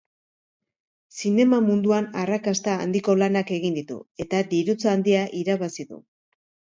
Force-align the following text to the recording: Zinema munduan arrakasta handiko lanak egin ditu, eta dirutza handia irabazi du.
Zinema 1.17 1.57
munduan 1.65 2.07
arrakasta 2.21 2.73
handiko 2.85 3.15
lanak 3.23 3.51
egin 3.57 3.75
ditu, 3.79 3.99
eta 4.25 4.39
dirutza 4.55 4.91
handia 4.97 5.21
irabazi 5.43 5.87
du. 5.91 6.01